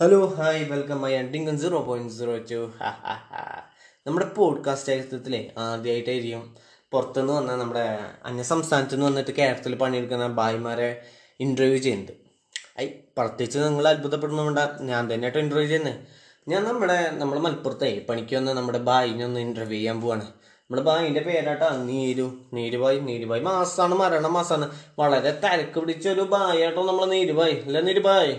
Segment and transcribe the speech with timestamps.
[0.00, 2.72] Hello hi welcome my ending zero point zero two
[4.06, 6.56] നമ്മുടെ podcast ചരിത്രത്തിലെ ആദ്യമായിട്ടായിരിക്കും
[6.92, 11.02] പുറത്തുനിന്ന് വന്ന നമ്മുടെ അന്യ സംസ്ഥാനത്ത് നിന്ന് വന്നിട്ട് കേരളത്തിൽ പണിയെടുക്കുന്ന ഭായിമാരെ
[11.40, 12.14] ഇന്റർവ്യൂ ചെയ്യുന്നത്.
[12.80, 12.86] ഐ
[13.18, 15.94] പ്രത്യേകിച്ച് നിങ്ങൾ അത്ഭുതപ്പെടുന്നുണ്ട ഞാൻ തന്നെയായിട്ട് ഇന്റർവ്യൂ ചെയ്യുന്നത്
[16.48, 20.22] ഞാൻ നമ്മുടെ നമ്മുടെ മലപ്പുറത്തെ പണിക്ക് വന്ന നമ്മുടെ ബായിനെ ഒന്ന് ഇന്റർവ്യൂ ചെയ്യാൻ പോവാണ്.
[20.22, 22.40] നമ്മുടെ ഭായിന്റെ പേരാട്ടാ നീരു.
[22.52, 28.36] നീരുബായി നീരുബായി മാസമാണ് മരണ മാസമാണ് വളരെ തിരക്ക് പിടിച്ച ഒരു ബായാട്ടോ നമ്മളെ നീരുബായി അല്ല നീരുബായി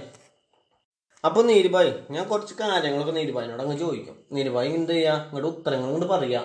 [1.26, 4.26] അപ്പൊ നീരുബായി ഞാൻ കുറച്ച് കാര്യങ്ങളൊക്കെ നീരുബായിനോട് അങ്ങ് ചോദിക്കും.
[4.32, 6.40] നീരുബായി എന്ത് ചെയ്യാ നിങ്ങളുടെ ഉത്തരങ്ങൾ കൊണ്ട് പറയാ.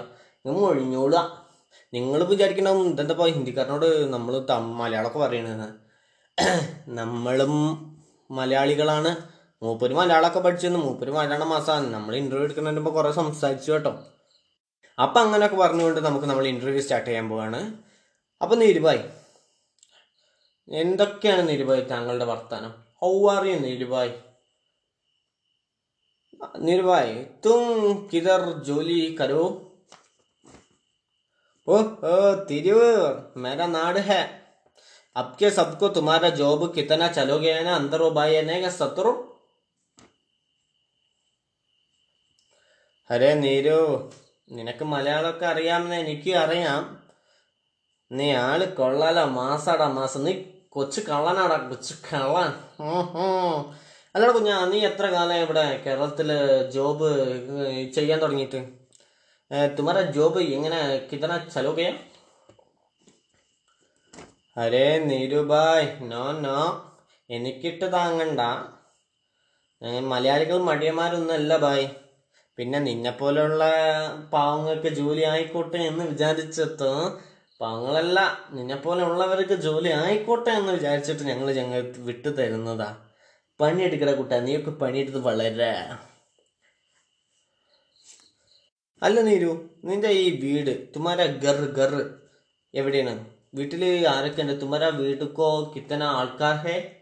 [0.47, 1.43] നിങ്ങൾ മൊഴിഞ്ഞോളുക.
[1.95, 5.69] നിങ്ങൾ വിചാരിക്കണം ഇതെന്താ ഹിന്ദിക്കാരനോട് നമ്മൾ മലയാളമൊക്കെ പറയണെന്ന്.
[6.89, 7.53] നമ്മളും
[8.31, 9.17] മലയാളികളാണ്.
[9.63, 14.05] മൂപ്പര് മലയാളമൊക്കെ പഠിച്ചെന്ന് മൂപ്പര് മലയാളം മാസമാണ് നമ്മൾ ഇന്റർവ്യൂ എടുക്കുന്നതിന് കുറെ സംസാരിച്ചു കേട്ടോ.
[15.03, 17.73] അപ്പൊ അങ്ങനെയൊക്കെ പറഞ്ഞുകൊണ്ട് നമുക്ക് നമ്മൾ ഇന്റർവ്യൂ സ്റ്റാർട്ട് ചെയ്യാൻ പോവാണ്.
[18.43, 19.01] അപ്പൊ നീരുബായി
[20.69, 22.75] എന്തൊക്കെയാണ് നീരുബായി താങ്കളുടെ വർത്താനം?
[23.03, 24.11] ഹൗ ആർ യു നീരുബായി
[26.62, 29.46] निर्भय तुम किधर जोली करो
[31.68, 31.78] ओ
[32.10, 32.18] ओ
[32.50, 33.00] तिरुवर
[33.38, 34.20] मेरा नाड है
[35.16, 39.18] अब के सबको तुम्हारा जॉब कितना चलोगे है ना अंदर वो भाई है ना सत्रह
[43.10, 43.76] അരെ നീരു
[44.50, 46.84] നിനക്ക് മലയാളമൊക്കെ അറിയാമെന്ന് എനിക്കും അറിയാം
[48.12, 50.34] നീ ആള് കൊള്ളാലോ മാസാടാ മാസം നീ
[50.70, 52.50] കൊച്ചു കള്ളനാടാ കൊച്ചു കള്ളൻ
[52.86, 53.56] ഉം ഉം.
[54.15, 56.31] അല്ലടാ കുഞ്ഞാ നീ എത്ര കാലം ഇവിടെ കേരളത്തിൽ
[56.75, 57.09] ജോബ്
[57.97, 58.61] ചെയ്യാൻ തുടങ്ങിയിട്ട്?
[59.79, 61.89] തുമാരാ ജോബ് എങ്ങനെ കിതന ചലോകയ
[64.57, 66.59] അരേ നീരുബായ് നോ നോ.
[67.31, 68.41] എനിക്കിട്ട് താങ്ങണ്ട.
[70.13, 71.87] മലയാളികൾ മടിയന്മാരൊന്നല്ല ബായ്.
[72.59, 73.63] പിന്നെ നിന്നെ പോലെയുള്ള
[74.33, 76.91] പാവങ്ങൾക്ക് ജോലി ആയിക്കോട്ടെ എന്ന് വിചാരിച്ചിട്ട്
[77.61, 78.19] പാവങ്ങളല്ല
[78.59, 82.91] നിന്നെ പോലെ ഉള്ളവർക്ക് ജോലി ആയിക്കോട്ടെ എന്ന് വിചാരിച്ചിട്ട് ഞങ്ങൾ ഞങ്ങൾ വിട്ടു തരുന്നതാ.
[83.61, 84.33] പണിയെടുക്കട കുട്ട.
[84.33, 85.89] നീയൊക്കെ പണിയെടുത്ത് വളരെ.
[89.03, 92.19] അല്ല നീരു നിന്റെ ഈ വീട് തുമാര ഗർ ഗർ
[92.75, 93.25] എവിടെയാണ്?
[93.55, 96.99] വീട്ടിൽ ആരൊക്കെ ഉണ്ട് തുമാര വീട്ടുക്കോ കിത്തന ആൾക്കാർ ഹേ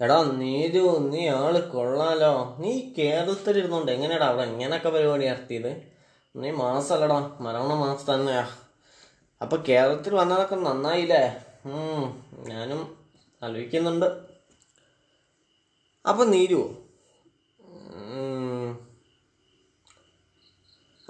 [0.00, 2.56] എടാ നീരു നീ ആൾ കൊള്ളാലോ.
[2.58, 5.82] നീ കേരളത്തിൽ ഇരുന്നോണ്ട് എങ്ങനെയാടാ അവിടെ ഇങ്ങനൊക്കെ പരിപാടി നടത്തിയത്?
[6.36, 7.38] നീ മാസല്ലടാ.
[7.40, 8.48] മരണ മാസം തന്നെയാ.
[9.42, 11.47] അപ്പൊ കേരളത്തിൽ വന്നതൊക്കെ നന്നായില്ലേ?
[12.48, 12.98] ഞാനും
[13.42, 14.06] ആലോചിക്കുന്നുണ്ട്.
[16.08, 16.84] അപ്പൊ നീരുവോ?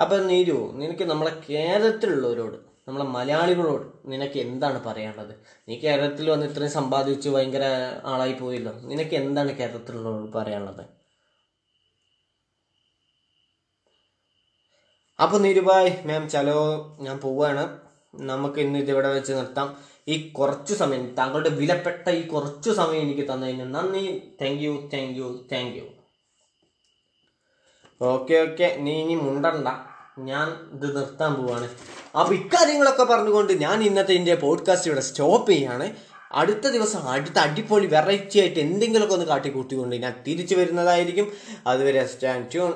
[0.00, 5.34] അപ്പൊ നീരു നിനക്ക് നമ്മളെ കേരളത്തിലുള്ളവരോട് നമ്മളെ മലയാളികളോട് നിനക്ക് എന്താണ് പറയാനുള്ളത്?
[5.68, 7.64] നീ കേരളത്തിൽ വന്ന് ഇത്രയും സമ്പാദിച്ച് ഭയങ്കര
[8.04, 8.72] ആളായി പോയില്ലോ.
[8.72, 10.84] നിനക്ക് എന്താണ് കേരളത്തിലുള്ളവരോട് പറയാനുള്ളത്?
[15.20, 17.80] അപ്പൊ നീരുബായ് മാം ചലോ ഞാൻ പോവാണ്.
[18.14, 19.78] നമുക്ക് ഇന്ന് ഇതിവിടെ വെച്ച് നിർത്താം.
[20.08, 24.22] ഈ കുറച്ചു സമയം താങ്കളുടെ വിലപ്പെട്ട ഈ കുറച്ചു സമയം എനിക്ക് തന്നതിന് നന്ദി.
[24.42, 25.86] Thank you thank you thank you
[28.02, 29.68] okay okay നീ ഇനി മുണ്ടണ്ട.
[30.18, 31.68] ഞാൻ ഇത് നിർത്താൻ പോവാണ്.
[32.18, 35.92] അപ്പൊ ഇക്കാര്യങ്ങളൊക്കെ പറഞ്ഞുകൊണ്ട് ഞാൻ ഇന്നത്തെ എന്റെ പോഡ്കാസ്റ്റ് ഇവിടെ സ്റ്റോപ്പ് ചെയ്യാണ്.
[36.32, 41.32] അടുത്ത ദിവസം അടുത്ത അടിപൊളി വെറൈറ്റി ആയിട്ട് എന്തെങ്കിലുമൊക്കെ ഒന്ന് കാട്ടിക്കൂട്ടിക്കൊണ്ട് ഞാൻ തിരിച്ചു വരുന്നതായിരിക്കും.
[41.66, 42.72] അതുവരെ സ്റ്റാൻഡ് ട്യൂൺ